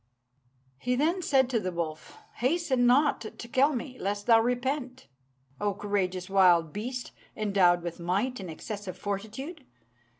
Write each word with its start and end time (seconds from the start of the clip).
'"He 0.79 0.95
then 0.95 1.21
said 1.21 1.47
to 1.51 1.59
the 1.59 1.71
wolf, 1.71 2.17
"Hasten 2.37 2.87
not 2.87 3.21
to 3.21 3.47
kill 3.47 3.73
me, 3.75 3.99
lest 3.99 4.25
thou 4.25 4.39
repent, 4.41 5.05
O 5.59 5.75
courageous 5.75 6.27
wild 6.27 6.73
beast, 6.73 7.11
endowed 7.37 7.83
with 7.83 7.99
might 7.99 8.39
and 8.39 8.49
excessive 8.49 8.97
fortitude! 8.97 9.63